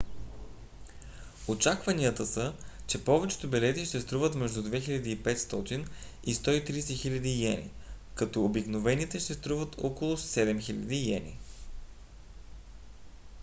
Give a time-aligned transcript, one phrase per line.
[1.47, 2.53] очакванията са
[2.87, 5.87] че повечето билети ще струват между 2 500
[6.23, 7.71] и 130 000 йени
[8.15, 11.37] като обикновените ще струват около 7 000 йени